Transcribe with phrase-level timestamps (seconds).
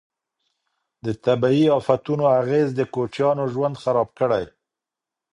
[1.05, 4.43] د طبیعي افتونو اغیز د کوچیانو ژوند خراب کړی.